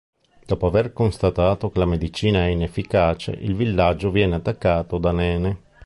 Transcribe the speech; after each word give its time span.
Dopo 0.47 0.65
aver 0.65 0.93
constatato 0.93 1.69
che 1.69 1.77
la 1.77 1.85
medicina 1.85 2.39
è 2.47 2.47
inefficace, 2.47 3.33
il 3.33 3.53
villaggio 3.55 4.09
viene 4.09 4.33
attaccato 4.33 4.97
da 4.97 5.11
Nene. 5.11 5.61